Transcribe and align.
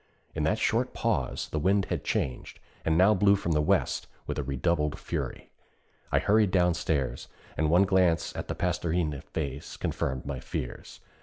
In 0.33 0.41
that 0.45 0.57
short 0.57 0.95
pause 0.95 1.47
the 1.49 1.59
wind 1.59 1.85
had 1.91 2.03
changed, 2.03 2.59
and 2.83 2.97
now 2.97 3.13
blew 3.13 3.35
from 3.35 3.51
the 3.51 3.61
west 3.61 4.07
with 4.25 4.39
redoubled 4.39 4.97
fury. 4.97 5.51
I 6.11 6.17
hurried 6.17 6.49
downstairs, 6.49 7.27
and 7.55 7.69
one 7.69 7.83
glance 7.83 8.35
at 8.35 8.47
the 8.47 8.55
Pastorinde's 8.55 9.23
face 9.25 9.77
confirmed 9.77 10.25
my 10.25 10.39
fears. 10.39 11.01